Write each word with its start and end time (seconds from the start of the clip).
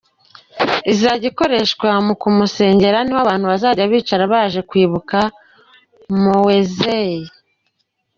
Izajya 0.91 1.25
ikoreshwa 1.31 1.89
mu 2.05 2.13
kumusengera, 2.21 2.97
niho 3.01 3.19
abantu 3.21 3.45
bazajya 3.51 3.91
bicara 3.91 4.23
baje 4.33 4.59
kwibuka 4.69 5.17
Mowzey. 6.21 7.13